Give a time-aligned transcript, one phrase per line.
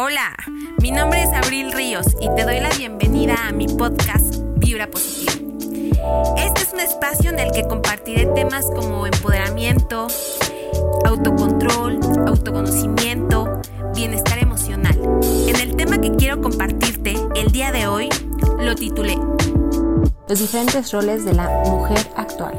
[0.00, 0.32] Hola,
[0.80, 5.32] mi nombre es Abril Ríos y te doy la bienvenida a mi podcast Vibra Positiva.
[6.36, 10.06] Este es un espacio en el que compartiré temas como empoderamiento,
[11.04, 11.98] autocontrol,
[12.28, 13.60] autoconocimiento,
[13.92, 14.96] bienestar emocional.
[15.48, 18.08] En el tema que quiero compartirte el día de hoy
[18.60, 19.18] lo titulé
[20.28, 22.56] Los diferentes roles de la mujer actual.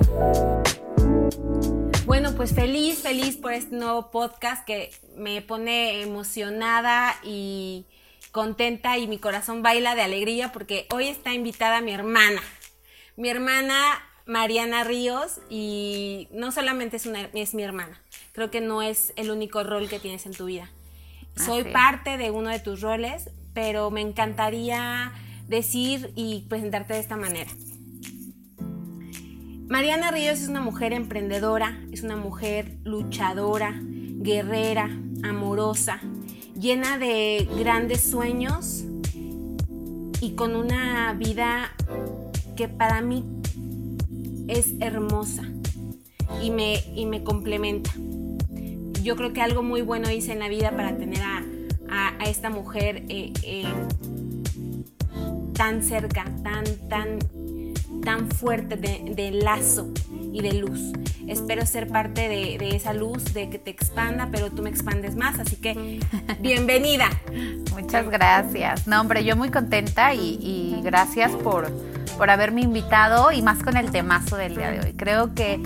[2.39, 7.85] Pues feliz, feliz por este nuevo podcast que me pone emocionada y
[8.31, 12.41] contenta y mi corazón baila de alegría porque hoy está invitada mi hermana.
[13.17, 13.75] Mi hermana
[14.25, 19.31] Mariana Ríos y no solamente es, una, es mi hermana, creo que no es el
[19.31, 20.71] único rol que tienes en tu vida.
[21.35, 25.11] Soy parte de uno de tus roles, pero me encantaría
[25.49, 27.51] decir y presentarte de esta manera.
[29.69, 34.89] Mariana Ríos es una mujer emprendedora, es una mujer luchadora, guerrera,
[35.21, 36.01] amorosa,
[36.59, 38.85] llena de grandes sueños
[40.21, 41.71] y con una vida
[42.57, 43.23] que para mí
[44.47, 45.43] es hermosa
[46.41, 47.91] y me, y me complementa.
[49.03, 51.45] Yo creo que algo muy bueno hice en la vida para tener a,
[52.25, 53.65] esta mujer eh, eh,
[55.53, 57.19] tan cerca, tan, tan
[58.09, 59.89] tan fuerte de, lazo
[60.33, 60.79] y de luz.
[61.27, 65.37] Espero ser parte de, esa luz, de que te expanda, pero tú me expandes más,
[65.37, 65.99] así que
[66.39, 67.07] bienvenida.
[67.71, 68.87] Muchas gracias.
[68.87, 71.71] No, hombre, yo muy contenta y, gracias por,
[72.17, 74.93] por haberme invitado y más con el temazo del día de hoy.
[74.93, 75.61] Creo que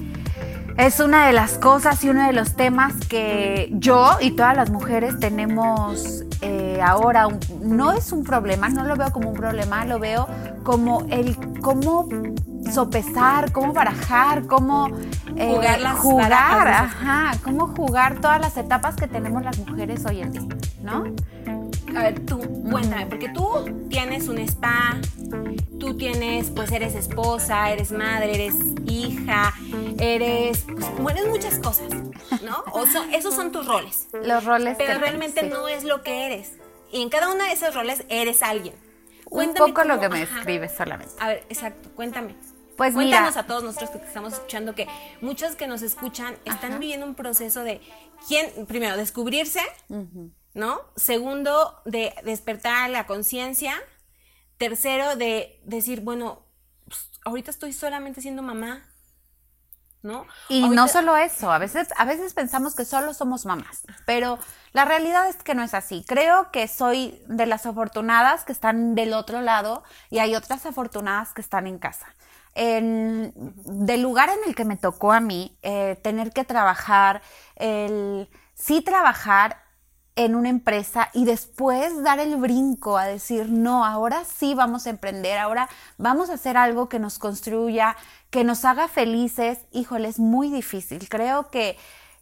[0.75, 4.69] es una de las cosas y uno de los temas que yo y todas las
[4.69, 7.27] mujeres tenemos eh, ahora.
[7.61, 10.27] no es un problema, no lo veo como un problema, lo veo
[10.63, 12.07] como el cómo
[12.71, 14.89] sopesar, cómo barajar, cómo
[15.35, 20.21] eh, jugar, las jugar ajá, cómo jugar todas las etapas que tenemos las mujeres hoy
[20.21, 21.03] en día, ¿no?
[21.95, 22.39] A ver, tú,
[22.71, 24.97] cuéntame, porque tú tienes un spa,
[25.79, 28.55] tú tienes, pues eres esposa, eres madre, eres
[28.87, 29.53] hija,
[29.99, 30.65] eres,
[30.97, 31.93] pues, eres muchas cosas,
[32.43, 32.63] ¿no?
[32.71, 34.07] O esos son tus roles.
[34.23, 34.75] Los roles.
[34.77, 36.53] Pero realmente no es lo que eres.
[36.91, 38.73] Y en cada uno de esos roles eres alguien.
[39.33, 41.13] Un poco lo que me describes solamente.
[41.19, 42.35] A ver, exacto, cuéntame.
[42.77, 44.87] Pues Cuéntanos a todos nosotros que estamos escuchando que
[45.21, 47.81] muchos que nos escuchan están viviendo un proceso de
[48.27, 49.61] quién, primero, descubrirse,
[50.53, 50.81] ¿no?
[50.95, 53.75] Segundo, de despertar la conciencia.
[54.57, 56.47] Tercero, de decir, bueno,
[56.85, 58.89] pues, ahorita estoy solamente siendo mamá,
[60.03, 60.27] ¿no?
[60.49, 64.37] Y no solo eso, a veces, a veces pensamos que solo somos mamás, pero
[64.73, 66.03] la realidad es que no es así.
[66.07, 71.33] Creo que soy de las afortunadas que están del otro lado y hay otras afortunadas
[71.33, 72.07] que están en casa.
[72.55, 77.21] En, del lugar en el que me tocó a mí, eh, tener que trabajar,
[77.55, 79.62] el sí trabajar
[80.15, 84.91] en una empresa y después dar el brinco a decir, no, ahora sí vamos a
[84.91, 87.95] emprender, ahora vamos a hacer algo que nos construya,
[88.29, 91.09] que nos haga felices, híjole, es muy difícil.
[91.09, 91.77] Creo que,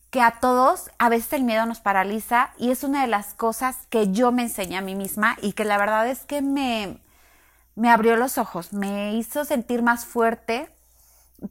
[0.10, 3.78] que a todos a veces el miedo nos paraliza y es una de las cosas
[3.90, 7.02] que yo me enseñé a mí misma y que la verdad es que me,
[7.76, 10.70] me abrió los ojos, me hizo sentir más fuerte.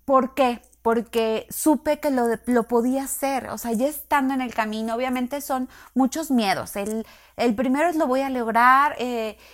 [0.04, 0.62] ¿Por qué?
[0.82, 5.40] Porque supe que lo, lo podía hacer, o sea, ya estando en el camino, obviamente
[5.42, 6.74] son muchos miedos.
[6.76, 8.96] El, el primero es lo voy a lograr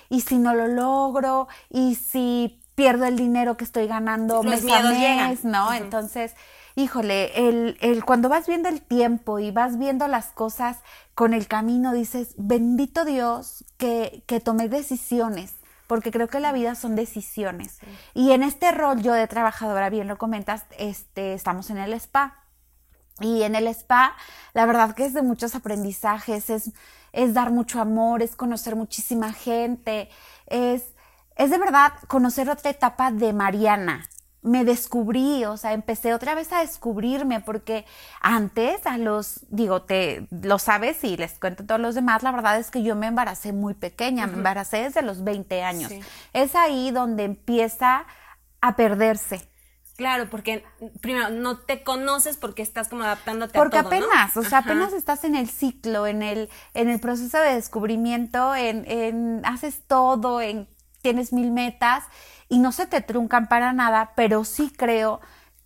[0.09, 4.83] y si no lo logro y si pierdo el dinero que estoy ganando mes a
[4.83, 5.73] mes, ¿no?
[5.73, 6.35] Entonces,
[6.77, 10.79] híjole, el, el, cuando vas viendo el tiempo y vas viendo las cosas
[11.15, 15.56] con el camino, dices, bendito Dios que, que tomé decisiones
[15.87, 17.79] porque creo que la vida son decisiones.
[18.15, 22.43] Y en este rol yo de trabajadora, bien lo comentas, este, estamos en el spa.
[23.21, 24.15] Y en el spa,
[24.53, 26.73] la verdad que es de muchos aprendizajes, es,
[27.13, 30.11] es dar mucho amor, es conocer muchísima gente,
[30.47, 30.95] es,
[31.37, 34.07] es de verdad conocer otra etapa de Mariana,
[34.47, 37.85] me descubrí, o sea, empecé otra vez a descubrirme porque
[38.21, 42.31] antes a los, digo, te lo sabes y les cuento a todos los demás, la
[42.31, 45.93] verdad es que yo me embaracé muy pequeña, me embaracé desde los 20 años.
[46.33, 48.07] Es ahí donde empieza
[48.61, 49.49] a perderse.
[49.97, 50.63] Claro, porque
[51.01, 54.93] primero no te conoces porque estás como adaptándote porque a todo, apenas, o sea, apenas
[54.93, 60.41] estás en el ciclo, en el, en el proceso de descubrimiento, en, en haces todo,
[60.43, 60.69] en
[61.01, 62.05] tienes mil metas
[62.49, 65.21] y no se te truncan para nada, pero sí creo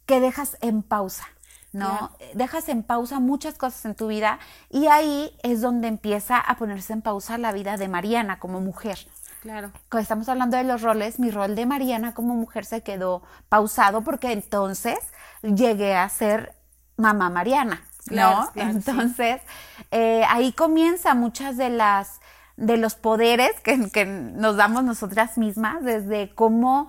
[0.07, 1.27] que dejas en pausa.
[1.73, 2.11] ¿no?
[2.35, 4.41] Dejas en pausa muchas cosas en tu vida
[4.71, 8.99] y ahí es donde empieza a ponerse en pausa la vida de Mariana como mujer.
[9.41, 9.71] Claro.
[9.89, 14.03] Cuando estamos hablando de los roles, mi rol de Mariana como mujer se quedó pausado
[14.03, 14.99] porque entonces
[15.43, 16.55] llegué a ser
[16.97, 18.51] mamá Mariana, ¿no?
[18.55, 19.41] entonces,
[19.91, 22.20] eh, ahí comienza muchas de las
[22.61, 26.89] de los poderes que, que nos damos nosotras mismas, desde cómo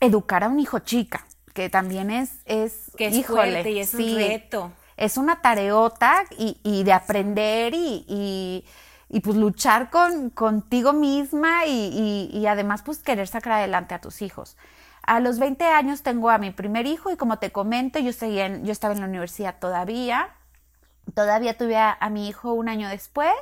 [0.00, 3.92] educar a un hijo chica, que también es, es Que es híjole, fuerte y es
[3.92, 4.72] un sí, reto.
[4.96, 8.64] Es una tareota y, y de aprender y, y,
[9.08, 14.56] y, pues luchar con, contigo misma y, además pues querer sacar adelante a tus hijos.
[15.02, 18.46] A los 20 años tengo a mi primer hijo y como te comento, yo, seguía
[18.46, 20.28] en- yo estaba en la universidad todavía.
[21.14, 23.32] Todavía tuve a, a mi hijo un año después,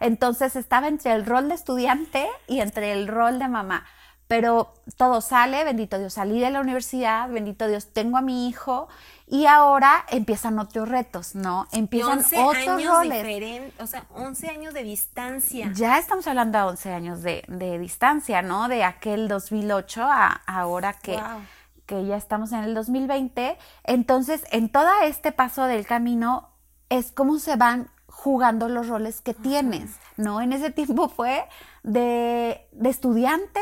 [0.00, 3.84] entonces estaba entre el rol de estudiante y entre el rol de mamá.
[4.28, 8.88] Pero todo sale, bendito Dios, salí de la universidad, bendito Dios, tengo a mi hijo
[9.28, 11.68] y ahora empiezan otros retos, ¿no?
[11.70, 13.72] Empiezan 11 otros años roles.
[13.78, 15.70] o sea, 11 años de distancia.
[15.74, 18.66] Ya estamos hablando de 11 años de, de distancia, ¿no?
[18.66, 21.42] De aquel 2008 a ahora que, Wow.
[21.86, 23.56] que ya estamos en el 2020.
[23.84, 26.50] Entonces, en todo este paso del camino
[26.88, 30.40] es cómo se van jugando los roles que tienes, ¿no?
[30.40, 31.44] En ese tiempo fue
[31.82, 33.60] de, de estudiante,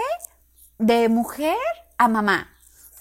[0.79, 1.57] de mujer
[1.99, 2.49] a mamá.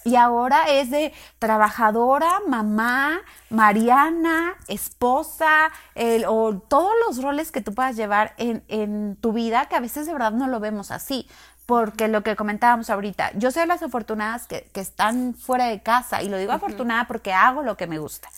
[0.06, 7.74] Y ahora es de trabajadora, mamá, Mariana, esposa, el- o todos los roles que tú
[7.74, 11.26] puedas llevar en, en tu vida, que a veces de verdad no lo vemos así.
[11.64, 15.82] Porque lo que comentábamos ahorita, yo soy de las afortunadas que, que están fuera de
[15.82, 18.28] casa, y lo digo afortunada porque hago lo que me gusta.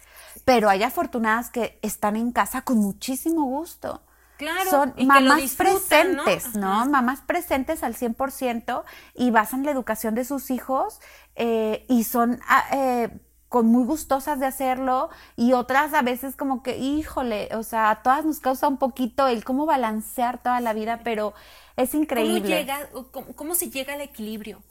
[0.44, 4.02] Pero hay afortunadas que están en casa con muchísimo gusto.
[4.36, 6.84] Claro, Son y que lo mamás presentes, ¿no?
[6.86, 8.84] Mamás presentes al 100%
[9.14, 11.00] y basan la educación de sus hijos
[11.36, 13.08] eh, y son ah, eh,
[13.48, 18.02] con muy gustosas de hacerlo y otras a veces como que, híjole, o sea, a
[18.02, 21.32] todas nos causa un poquito el cómo balancear toda la vida, pero
[21.76, 22.48] es ¿Cómo, increíble.
[22.48, 24.62] llega, cómo, cómo se llega al equilibrio?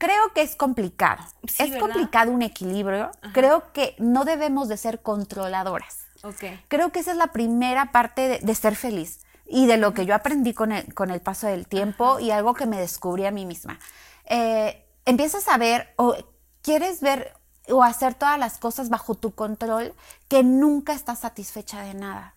[0.00, 1.22] Creo que es complicado.
[1.46, 1.86] Sí, es ¿verdad?
[1.86, 3.12] complicado un equilibrio.
[3.32, 6.06] Creo que no debemos de ser controladoras.
[6.24, 6.44] Ok.
[6.68, 10.06] Creo que esa es la primera parte de, de ser feliz y de lo que
[10.06, 13.30] yo aprendí con el, con el paso del tiempo y algo que me descubrí a
[13.30, 13.78] mí misma.
[14.24, 16.16] Eh, empiezas a ver o
[16.62, 17.34] quieres ver
[17.68, 19.94] o hacer todas las cosas bajo tu control
[20.28, 22.34] que nunca estás satisfecha de nada.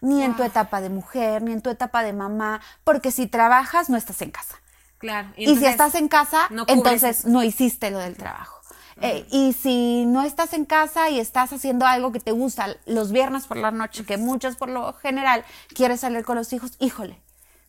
[0.00, 3.88] Ni en tu etapa de mujer, ni en tu etapa de mamá, porque si trabajas
[3.88, 4.56] no estás en casa.
[4.98, 5.28] Claro.
[5.36, 7.28] Y, si entonces, estás en casa, no entonces eso.
[7.28, 8.56] no hiciste lo del trabajo.
[9.02, 13.12] Eh, y si no estás en casa y estás haciendo algo que te gusta los
[13.12, 15.44] viernes por la noche, que muchos por lo general
[15.74, 17.20] quieres salir con los hijos, híjole,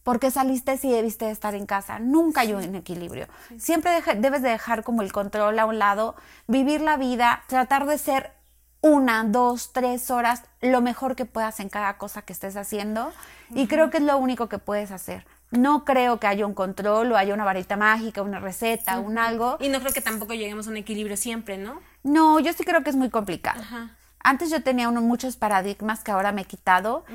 [0.04, 2.00] ¿por qué saliste si debiste de estar en casa?
[2.00, 3.28] Nunca hay un equilibrio.
[3.58, 6.16] Siempre debes de dejar como el control a un lado,
[6.48, 8.32] vivir la vida, tratar de ser
[8.80, 13.12] una, dos, tres horas lo mejor que puedas en cada cosa que estés haciendo.
[13.54, 15.26] Y creo que es lo único que puedes hacer.
[15.52, 19.58] No creo que haya un control o haya una varita mágica, una receta, un algo.
[19.62, 21.80] Y no creo que tampoco lleguemos a un equilibrio siempre, ¿no?
[22.04, 23.62] No, yo sí creo que es muy complicado.
[23.62, 23.92] Ajá.
[24.20, 27.06] Antes yo tenía uno, muchos paradigmas que ahora me he quitado.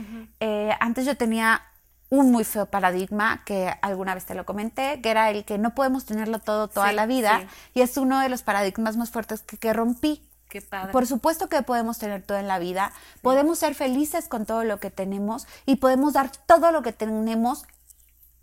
[0.40, 1.62] Eh, antes yo tenía
[2.08, 5.74] un muy feo paradigma que alguna vez te lo comenté, que era el que no
[5.74, 7.40] podemos tenerlo todo toda Sí, la vida.
[7.40, 7.46] sí.
[7.74, 10.26] Y es uno de los paradigmas más fuertes que, que rompí.
[10.48, 10.92] Qué padre.
[10.92, 12.92] Por supuesto que podemos tener todo en la vida,
[13.22, 17.64] podemos ser felices con todo lo que tenemos y podemos dar todo lo que tenemos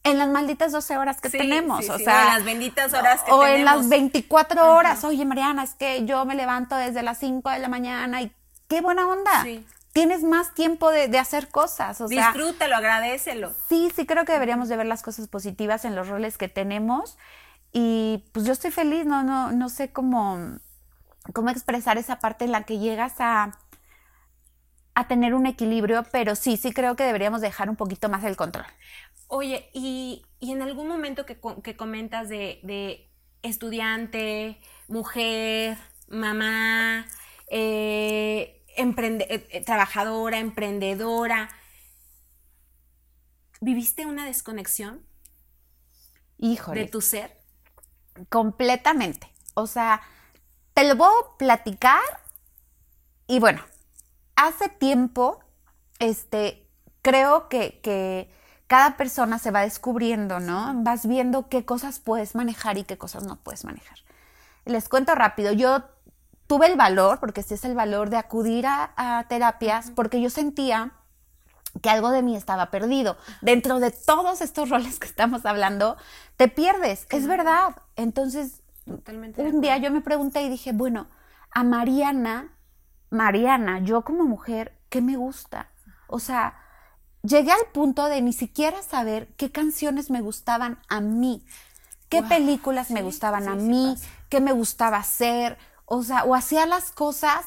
[0.03, 2.43] en las malditas 12 horas que Sí, tenemos, sí, o sí, sea, o en las
[2.45, 3.89] benditas horas que o en las tenemos.
[3.89, 5.03] 24 horas.
[5.03, 8.31] Oye, Mariana, es que yo me levanto desde las 5 de la mañana y
[8.67, 9.43] qué buena onda.
[9.43, 9.65] Sí.
[9.91, 13.53] Tienes más tiempo de, de hacer cosas, o sea, Disfrútalo, agradecelo.
[13.67, 17.17] sí, sí creo que deberíamos de ver las cosas positivas en los roles que tenemos
[17.73, 20.57] y pues yo estoy feliz, no no no sé cómo
[21.33, 23.51] cómo expresar esa parte en la que llegas a
[24.95, 28.35] a tener un equilibrio, pero sí, sí creo que deberíamos dejar un poquito más el
[28.35, 28.65] control.
[29.31, 33.11] Oye, y, y en algún momento que, que comentas de, de
[33.43, 37.05] estudiante, mujer, mamá,
[37.51, 41.49] eh, emprende- eh, eh, trabajadora, emprendedora,
[43.61, 45.05] ¿viviste una desconexión
[46.39, 46.81] Híjole.
[46.81, 47.37] de tu ser?
[48.29, 49.31] Completamente.
[49.53, 50.01] O sea,
[50.73, 52.01] te lo voy a platicar
[53.27, 53.63] y bueno,
[54.35, 55.39] hace tiempo,
[55.99, 56.67] este,
[57.01, 58.29] creo que, que
[58.69, 60.71] cada persona se va descubriendo, ¿no?
[60.83, 63.97] Vas viendo qué cosas puedes manejar y qué cosas no puedes manejar.
[64.65, 65.85] Les cuento rápido, yo
[66.45, 70.29] tuve el valor, porque ese es el valor de acudir a, a terapias, porque yo
[70.29, 70.91] sentía
[71.81, 73.17] que algo de mí estaba perdido.
[73.41, 75.97] Dentro de todos estos roles que estamos hablando,
[76.37, 77.75] te pierdes, es verdad.
[77.95, 79.41] Entonces, Totalmente.
[79.41, 81.07] un día yo me pregunté y dije, bueno,
[81.49, 82.53] a Mariana,
[83.09, 85.71] Mariana, yo como mujer, ¿qué me gusta?
[86.07, 86.55] O sea,
[87.23, 91.45] llegué al punto de ni siquiera saber qué canciones me gustaban a mí,
[92.09, 93.97] qué películas me gustaban a sí, mí,
[94.29, 97.45] qué me gustaba hacer, o sea, o hacía las cosas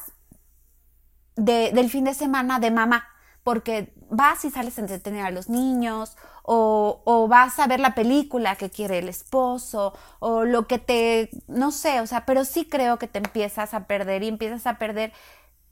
[1.35, 3.07] de- del fin de semana de mamá,
[3.43, 7.95] porque vas y sales a entretener a los niños, o, o, vas a ver la
[7.95, 12.65] película que quiere el esposo, o lo que te, no sé, o sea, pero sí
[12.65, 15.13] creo que te empiezas a perder y empiezas a perder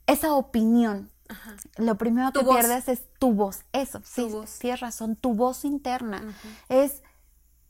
[0.07, 1.10] esa opinión.
[1.77, 4.27] Lo primero que pierdes es tu voz, eso, sí,
[4.59, 6.35] tienes razón, tu voz interna
[6.69, 7.01] es,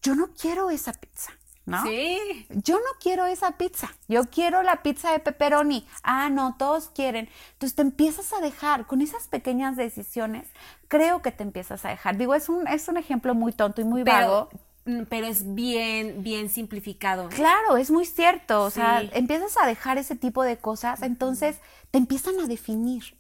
[0.02, 1.32] yo no quiero esa pizza.
[1.66, 1.84] ¿no?
[1.84, 2.48] Sí.
[2.50, 5.88] Yo no quiero esa pizza, yo quiero la pizza de pepperoni.
[6.04, 7.30] Ah, no, todos quieren.
[7.54, 10.48] Entonces te empiezas a dejar, con esas pequeñas decisiones,
[10.88, 12.18] creo que te empiezas a dejar.
[12.18, 14.50] Digo, es un, es un ejemplo muy tonto y muy vago.
[14.86, 17.30] Mm, pero es bien, bien simplificado.
[17.30, 18.64] Claro, es muy cierto.
[18.64, 21.58] O sea, empiezas a dejar ese tipo de cosas, entonces
[21.92, 23.16] te empiezan a definir.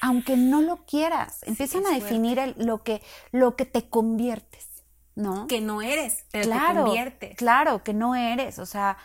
[0.00, 4.68] Aunque no lo quieras, empiezan a definir lo, que, lo que te conviertes.
[5.14, 5.46] ¿no?
[5.46, 7.36] Que no eres, pero claro, te conviertes.
[7.36, 8.96] Claro, que no eres, o sea,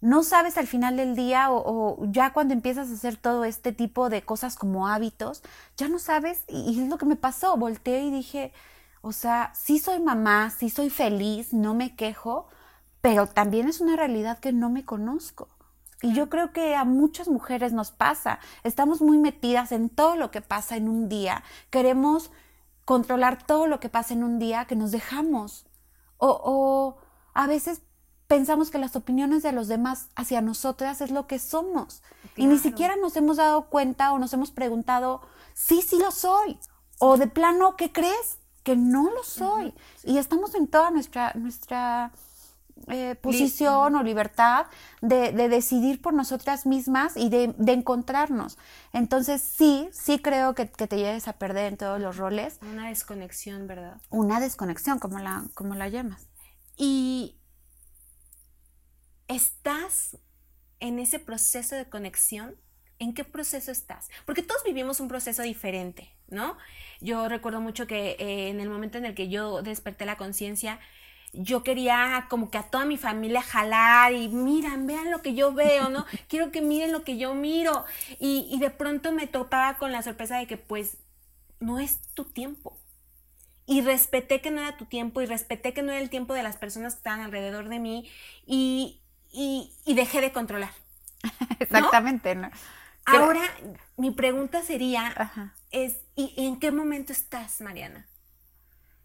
[0.00, 4.08] no sabes al final del día o, ya cuando empiezas a hacer todo este tipo
[4.08, 5.42] de cosas como hábitos,
[5.76, 8.52] ya no sabes, y, es lo que me pasó, volteé y dije,
[9.02, 12.48] o sea, sí soy mamá, sí soy feliz, no me quejo,
[13.00, 15.48] pero también es una realidad que no me conozco.
[16.02, 18.38] Y yo creo que a muchas mujeres nos pasa.
[18.64, 21.42] Estamos muy metidas en todo lo que pasa en un día.
[21.70, 22.30] Queremos
[22.84, 25.66] controlar todo lo que pasa en un día que nos dejamos.
[26.16, 26.96] O,
[27.34, 27.82] a veces
[28.26, 32.02] pensamos que las opiniones de los demás hacia nosotras es lo que somos.
[32.36, 35.20] Y ni siquiera nos hemos dado cuenta o nos hemos preguntado,
[35.54, 36.58] sí, sí lo soy.
[36.98, 38.38] O de plano, ¿qué crees?
[38.62, 39.74] Que no lo soy.
[40.04, 42.12] Y estamos en toda nuestra, nuestra
[42.88, 44.66] eh, posición o libertad
[45.00, 48.58] de, decidir por nosotras mismas y de, encontrarnos.
[48.92, 52.58] Entonces sí, sí creo que, te llegues a perder en todos los roles.
[52.62, 54.00] Una desconexión, ¿verdad?
[54.08, 56.28] Una desconexión, como la, como la llamas.
[56.76, 57.36] Y
[59.28, 60.18] estás
[60.80, 62.56] en ese proceso de conexión.
[62.98, 64.10] ¿En qué proceso estás?
[64.26, 66.58] Porque todos vivimos un proceso diferente, ¿no?
[67.00, 70.80] Yo recuerdo mucho que eh, en el momento en el que yo desperté la conciencia,
[71.32, 75.52] yo quería como que a toda mi familia jalar y miran, vean lo que yo
[75.52, 76.04] veo, ¿no?
[76.28, 77.84] Quiero que miren lo que yo miro.
[78.18, 80.96] Y, de pronto me topaba con la sorpresa de que pues
[81.60, 82.76] no es tu tiempo.
[83.66, 86.42] Y respeté que no era tu tiempo y respeté que no era el tiempo de
[86.42, 88.10] las personas que estaban alrededor de mí
[88.44, 89.00] y,
[89.86, 90.72] dejé de controlar.
[91.60, 92.50] Exactamente, ¿no?
[93.06, 93.42] Ahora,
[93.96, 95.14] mi pregunta sería,
[95.70, 98.06] es, ¿y en qué momento estás, Mariana?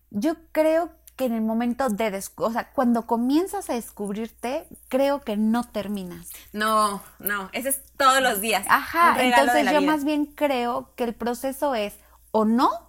[0.09, 5.37] Yo creo que en el momento de, o sea, cuando comienzas a descubrirte, creo que
[5.37, 6.29] no terminas.
[6.51, 8.65] No, no, ese es todos los días.
[8.69, 11.93] Ajá, entonces yo más bien creo que el proceso es
[12.31, 12.84] o no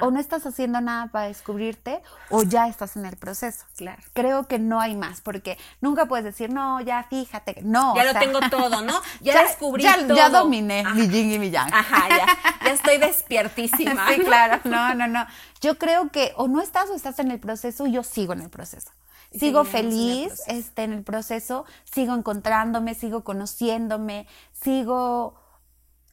[0.00, 3.64] o no estás haciendo nada para descubrirte o ya estás en el proceso.
[3.76, 4.02] Claro.
[4.12, 7.94] Creo que no hay más porque nunca puedes decir, no, ya fíjate, no.
[7.94, 9.00] Ya lo tengo todo, ¿no?
[9.20, 10.16] Ya, descubrí ya, todo.
[10.16, 11.72] Ya dominé mi yin y mi yang.
[11.72, 12.26] Ajá, ya,
[12.64, 14.08] ya estoy despiertísima.
[14.14, 14.60] sí, claro.
[14.64, 15.26] No, no, no.
[15.60, 18.50] Yo creo que o no estás o estás en el proceso, yo sigo en el
[18.50, 18.90] proceso.
[19.32, 25.40] Sigo feliz en este, en el proceso, sigo encontrándome, sigo conociéndome, sigo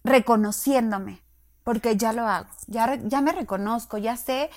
[0.03, 1.26] reconociéndome
[1.67, 4.49] porque ya lo hago, ya, ya me reconozco, ya sé,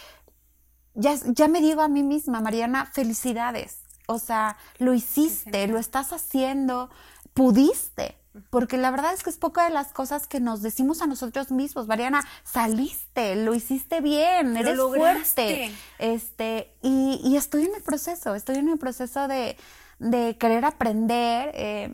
[0.94, 3.80] ya, ya me digo a mí misma, Mariana, felicidades.
[4.06, 6.88] O sea, lo hiciste, lo estás haciendo,
[7.34, 8.16] pudiste.
[8.48, 11.50] Porque la verdad es que es poca de las cosas que nos decimos a nosotros
[11.50, 11.88] mismos.
[11.88, 15.74] Mariana, saliste, lo hiciste bien, eres fuerte.
[15.98, 19.56] Este, y, y, estoy en el proceso, estoy en el proceso de,
[19.98, 21.50] de querer aprender.
[21.54, 21.92] Eh,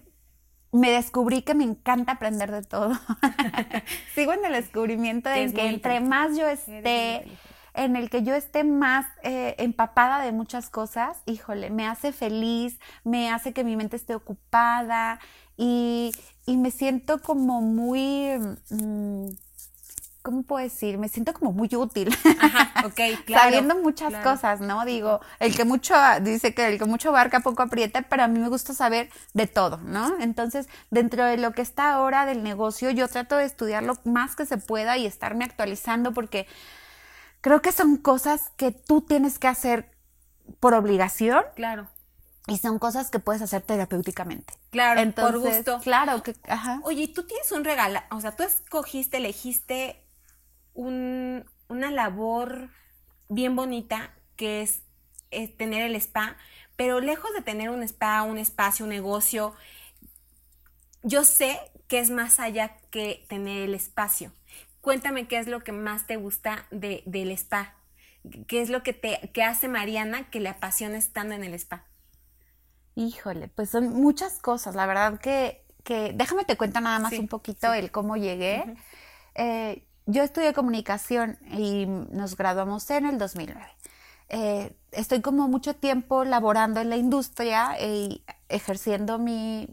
[0.76, 2.92] me descubrí que me encanta aprender de todo.
[4.14, 7.24] Sigo en el descubrimiento de que entre más yo esté,
[7.74, 12.78] en el que yo esté más eh, empapada de muchas cosas, híjole, me hace feliz,
[13.04, 15.18] me hace que mi mente esté ocupada
[15.56, 16.12] y,
[16.46, 18.38] me siento como muy...
[18.70, 19.28] Mm,
[20.26, 20.98] ¿cómo puedo decir?
[20.98, 22.12] Me siento como muy útil.
[22.40, 23.44] Ajá, ok, claro.
[23.44, 24.84] Sabiendo muchas cosas, ¿no?
[24.84, 28.40] Digo, el que mucho, dice que el que mucho abarca poco aprieta, pero a mí
[28.40, 30.18] me gusta saber de todo, ¿no?
[30.18, 34.34] Entonces, dentro de lo que está ahora del negocio, yo trato de estudiar lo más
[34.34, 36.48] que se pueda y estarme actualizando porque
[37.40, 39.92] creo que son cosas que tú tienes que hacer
[40.58, 41.44] por obligación.
[41.54, 41.86] Claro.
[42.48, 44.54] Y son cosas que puedes hacer terapéuticamente.
[44.70, 45.80] Claro, Entonces, por gusto.
[45.84, 46.80] Claro, que, ajá.
[46.82, 50.02] Oye, tú tienes un regalo, o sea, tú escogiste, elegiste
[50.76, 52.70] una labor
[53.28, 54.82] bien bonita que es,
[55.56, 56.36] tener el spa,
[56.76, 59.54] pero lejos de tener un spa, un espacio, un negocio,
[61.02, 64.32] yo sé que es más allá que tener el espacio.
[64.80, 67.74] Cuéntame qué es lo que más te gusta de, del spa.
[68.46, 71.84] ¿Qué es lo que te que hace Mariana que le apasiona estando en el spa?
[72.94, 74.74] Híjole, pues son muchas cosas.
[74.74, 78.64] La verdad que, que déjame te cuento nada más un poquito el cómo llegué.
[80.06, 83.60] Yo estudié comunicación y nos graduamos en el 2009.
[84.28, 89.68] Eh, estoy como mucho tiempo laborando en la industria y ejerciendo mi,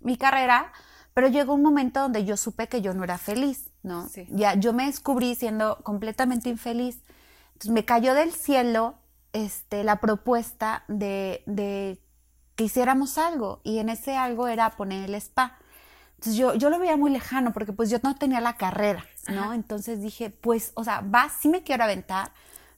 [0.00, 0.72] mi, carrera,
[1.14, 4.08] pero llegó un momento donde yo supe que yo no era feliz, ¿no?
[4.28, 7.02] Ya yo me descubrí siendo completamente infeliz.
[7.54, 8.96] Entonces me cayó del cielo
[9.32, 12.00] este, la propuesta de, de
[12.56, 15.58] que hiciéramos algo y en ese algo era poner el spa.
[16.24, 19.52] Entonces yo, yo lo veía muy lejano porque pues yo no tenía la carrera, ¿no?
[19.52, 22.30] Entonces dije, pues, o sea, va, sí me quiero aventar,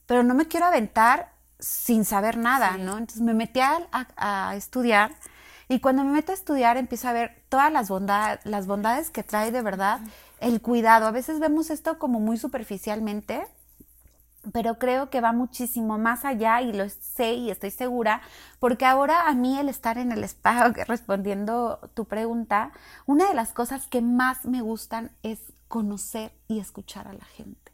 [0.05, 2.97] pero no me quiero aventar sin saber nada, ¿no?
[2.97, 5.15] Entonces me metí a, estudiar
[5.69, 9.23] y cuando me meto a estudiar empiezo a ver todas las, bondades, las bondades que
[9.23, 10.01] trae de verdad
[10.41, 11.07] el cuidado.
[11.07, 13.47] A veces vemos esto como muy superficialmente,
[14.51, 18.21] pero creo que va muchísimo más allá y lo sé y estoy segura,
[18.59, 22.71] porque ahora a mí el estar en el spa, respondiendo tu pregunta,
[23.05, 27.71] una de las cosas que más me gustan es conocer y escuchar a la gente.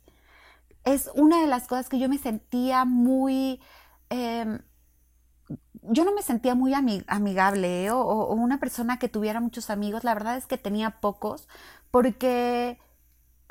[0.83, 3.61] Es una de las cosas que yo me sentía muy...
[4.09, 4.59] Em,
[5.85, 10.13] yo no me sentía muy amigable o, o una persona que tuviera muchos amigos, la
[10.13, 11.49] verdad es que tenía pocos,
[11.91, 12.79] porque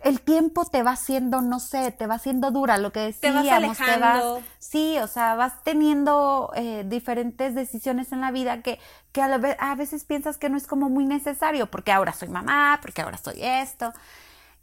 [0.03, 3.97] el tiempo te va haciendo, no sé, te va haciendo dura, lo que decíamos, te
[3.99, 4.25] vas,
[4.59, 8.79] sí, o sea, vas teniendo eh, diferentes decisiones en la vida que,
[9.13, 9.27] que a,
[9.59, 13.19] a, veces piensas que no es como muy necesario, porque ahora soy mamá, porque ahora
[13.19, 13.93] soy esto.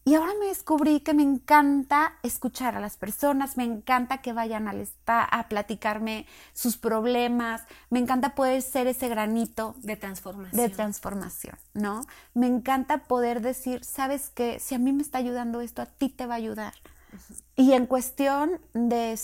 [0.09, 4.67] Y ahora me descubrí que me encanta escuchar a las personas, me encanta que vayan
[4.67, 7.61] al spa a platicarme sus problemas,
[7.91, 10.59] me encanta poder ser ese granito de transformación.
[10.59, 12.07] De transformación, ¿no?
[12.33, 16.09] Me encanta poder decir, sabes que si a mí me está ayudando esto, a ti
[16.09, 16.73] te va a ayudar.
[17.55, 19.19] Y en cuestión de,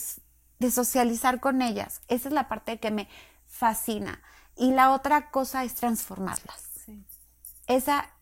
[0.60, 3.10] de socializar con ellas, esa es la parte que me
[3.48, 4.22] fascina.
[4.56, 6.62] Y la otra cosa es transformarlas.
[6.86, 7.04] Sí.
[7.65, 8.15] Esa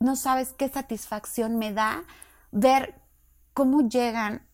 [0.00, 2.04] no sabes qué satisfacción me da
[2.50, 3.00] ver
[3.52, 4.46] cómo llegan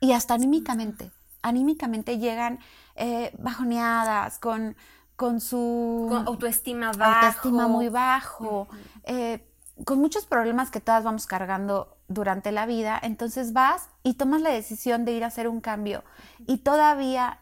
[0.00, 1.10] y hasta anímicamente,
[1.42, 2.60] anímicamente llegan
[2.94, 4.76] eh, bajoneadas, con,
[5.16, 7.26] con su autoestima bajo.
[7.26, 8.68] Autoestima muy bajo,
[9.04, 9.44] eh,
[9.84, 12.98] con muchos problemas que todas vamos cargando durante la vida.
[13.02, 16.04] Entonces vas y tomas la decisión de ir a hacer un cambio
[16.46, 17.40] y todavía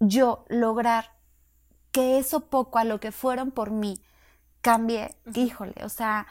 [0.00, 1.16] yo lograr
[1.92, 4.02] que eso poco a lo que fueron por mí
[4.60, 6.26] cambie, híjole, o sea,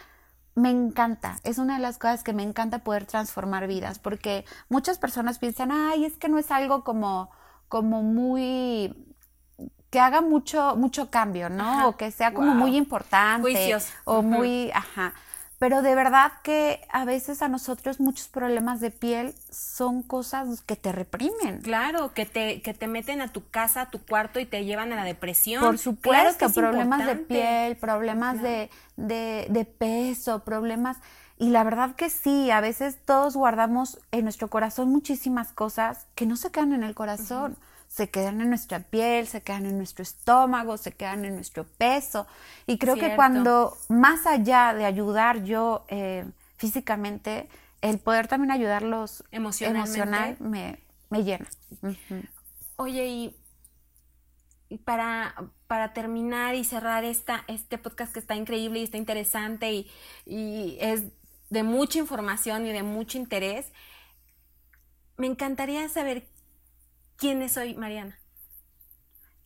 [0.56, 4.98] me encanta, es una de las cosas que me encanta poder transformar vidas, porque muchas
[4.98, 7.30] personas piensan, ay, es que no es algo como,
[7.70, 8.94] como muy
[9.90, 11.90] que haga mucho, mucho cambio, ¿no?
[11.90, 13.42] O que sea como muy importante.
[14.06, 15.14] O muy, ajá.
[15.62, 20.76] Pero de verdad que a veces a nosotros muchos problemas de piel son cosas que
[20.76, 21.62] te reprimen.
[21.62, 24.92] Claro, que te, que te meten a tu casa, a tu cuarto y te llevan
[24.92, 25.62] a la depresión.
[25.62, 30.98] Por supuesto, problemas de piel, problemas de, de, de peso, problemas...
[31.38, 36.26] Y la verdad que sí, a veces todos guardamos en nuestro corazón muchísimas cosas que
[36.26, 37.56] no se quedan en el corazón
[37.92, 42.26] se quedan en nuestra piel, se quedan en nuestro estómago, se quedan en nuestro peso.
[42.66, 46.24] Y creo que cuando, más allá de ayudar yo eh,
[46.56, 47.50] físicamente,
[47.82, 51.50] el poder también ayudarlos emocional me, llena.
[52.78, 53.34] Oye,
[54.70, 55.36] y para,
[55.68, 59.92] para terminar y cerrar esta, este podcast que está increíble y está interesante y,
[60.26, 61.04] y es
[61.50, 63.74] de mucha información y de mucho interés,
[65.18, 66.31] me encantaría saber
[67.22, 68.18] ¿Quién es hoy Mariana?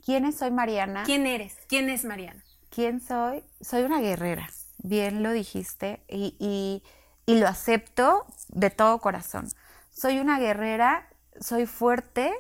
[0.06, 1.04] ¿Quién es soy Mariana?
[1.04, 1.58] ¿Quién eres?
[1.68, 2.42] ¿Quién es Mariana?
[2.70, 3.44] ¿Quién soy?
[3.60, 6.82] Soy una guerrera, bien lo dijiste, y,
[7.28, 9.50] lo acepto de todo corazón.
[9.92, 11.10] Soy una guerrera,
[11.42, 12.34] soy fuerte,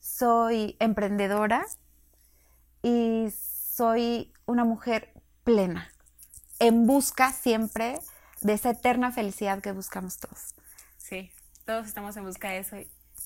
[0.00, 1.66] soy emprendedora
[2.80, 5.92] y soy una mujer plena,
[6.58, 7.98] en busca siempre
[8.40, 10.54] de esa eterna felicidad que buscamos todos.
[10.96, 11.30] Sí,
[11.66, 12.76] todos estamos en busca de eso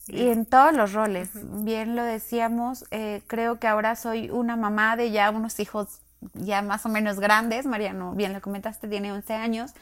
[0.08, 1.30] y en todos los roles.
[1.34, 6.00] Bien lo decíamos, eh, creo que ahora soy una mamá de ya unos hijos
[6.34, 9.72] ya más o menos grandes, Mariano, bien lo comentaste, tiene 11 años,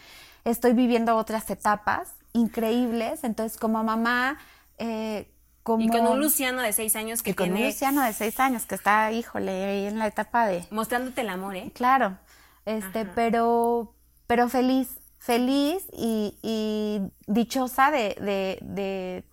[0.45, 4.39] estoy viviendo otras etapas increíbles, entonces como mamá...
[4.79, 5.31] Eh,
[5.63, 8.39] como, y con un Luciano de 6 años que y con un Luciano de 6
[8.39, 10.65] años que está, híjole, ahí en la etapa de...
[10.71, 11.73] Mostrándote el amor, ¿eh?
[11.75, 12.19] Claro,
[12.67, 13.93] este, pero,
[14.29, 19.25] pero feliz, feliz y, y dichosa de, de, de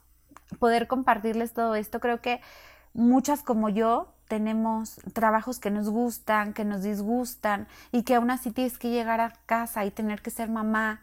[0.54, 2.00] poder compartirles todo esto.
[2.00, 2.42] Creo que
[2.94, 8.52] muchas como yo tenemos trabajos que nos gustan, que nos disgustan y que aún así
[8.52, 11.02] tienes que llegar a casa y tener que ser mamá,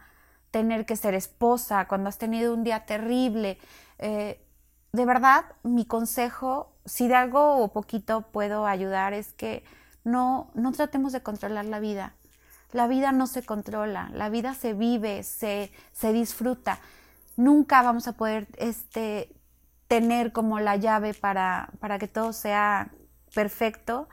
[0.51, 3.59] tener que ser esposa cuando has tenido un día terrible.
[3.99, 4.41] Eh,
[4.93, 9.63] de verdad, mi consejo, si de algo o poquito puedo ayudar, es que
[10.03, 12.15] no, no tratemos de controlar la vida.
[12.73, 16.79] la vida no se controla, la vida se vive, se, se disfruta.
[17.37, 19.35] Nunca vamos a poder este,
[19.91, 22.93] tener como la llave para, para que todo sea
[23.35, 24.09] perfecto,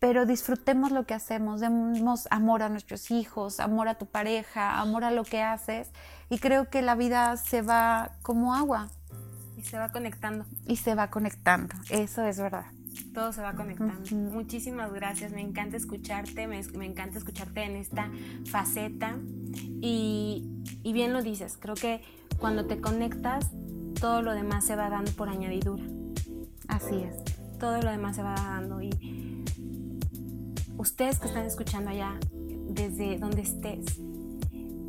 [0.00, 5.04] pero disfrutemos lo que hacemos, demos amor a nuestros hijos, amor a tu pareja, amor
[5.04, 5.92] a lo que haces
[6.28, 8.88] y creo que la vida se va como agua.
[9.56, 10.44] Y se va conectando.
[10.66, 12.64] Y se va conectando, eso es verdad.
[13.14, 14.02] Todo se va conectando.
[14.16, 18.10] Muchísimas gracias, me encanta escucharte, me, encanta escucharte en esta
[18.50, 19.18] faceta
[19.80, 22.02] y, y bien lo dices, creo que
[22.40, 23.52] cuando te conectas
[24.02, 25.84] todo lo demás se va dando por añadidura.
[26.66, 27.14] Así es.
[27.60, 28.90] Todo lo demás se va dando y
[30.76, 32.18] ustedes que están escuchando allá,
[32.68, 34.00] desde donde estés,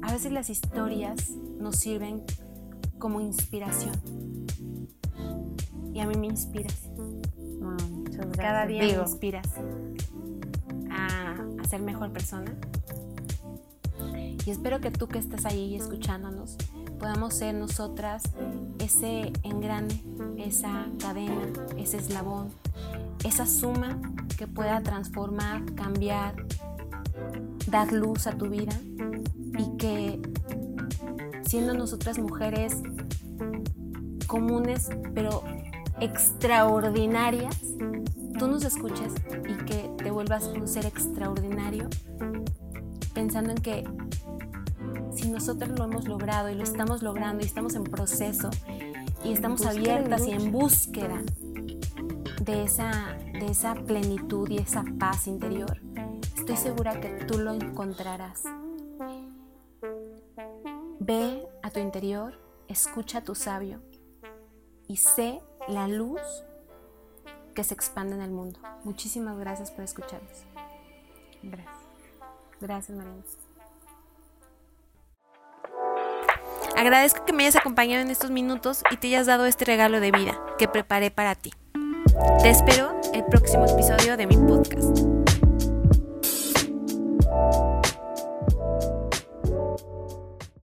[0.02, 2.23] a veces las historias nos sirven
[2.97, 3.93] como inspiración.
[5.93, 6.89] Y a mí me inspiras.
[8.36, 9.47] Cada día me inspiras
[10.89, 12.52] a, a ser mejor persona.
[14.43, 16.58] Y espero que tú que estás ahí escuchándonos
[17.04, 18.23] podamos ser nosotras
[18.84, 20.04] ese engrane,
[20.38, 22.50] esa cadena, ese eslabón,
[23.24, 24.00] esa suma
[24.38, 26.36] que pueda transformar, cambiar,
[27.67, 28.74] dar luz a tu vida
[29.58, 30.22] y que
[31.46, 32.82] siendo nosotras mujeres
[34.28, 35.43] comunes pero
[36.00, 37.58] extraordinarias,
[38.38, 39.13] tú nos escuches
[39.48, 41.88] y que te vuelvas un ser extraordinario
[43.13, 43.88] pensando en que
[45.15, 48.50] si nosotros lo hemos logrado y lo estamos logrando y estamos en proceso
[49.23, 51.21] y estamos abiertas y en búsqueda
[52.41, 55.79] de esa, de esa plenitud y esa paz interior,
[56.36, 58.43] estoy segura que tú lo encontrarás.
[60.99, 63.81] Ve a tu interior, escucha a tu sabio
[64.88, 66.21] y sé la luz
[67.53, 68.59] que se expande en el mundo.
[68.83, 70.43] Muchísimas gracias por escucharnos.
[71.41, 71.75] Gracias.
[72.59, 73.23] Gracias, Marina.
[76.75, 80.12] Agradezco que me hayas acompañado en estos minutos y te hayas dado este regalo de
[80.12, 81.51] vida que preparé para ti.
[82.41, 85.22] Te espero el próximo episodio de mi podcast.